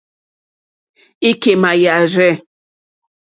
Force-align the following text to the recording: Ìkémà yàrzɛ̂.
Ìkémà 1.29 1.71
yàrzɛ̂. 1.83 2.31